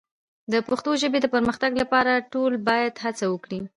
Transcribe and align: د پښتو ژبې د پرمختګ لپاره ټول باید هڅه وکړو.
د 0.51 0.53
پښتو 0.67 0.91
ژبې 1.01 1.19
د 1.21 1.27
پرمختګ 1.35 1.71
لپاره 1.81 2.27
ټول 2.33 2.51
باید 2.67 2.93
هڅه 3.03 3.25
وکړو. 3.29 3.59